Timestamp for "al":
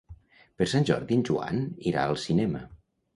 2.13-2.17